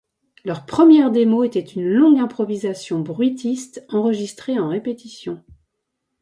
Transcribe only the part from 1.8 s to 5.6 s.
longue improvisation bruitiste enregistrée en répétition.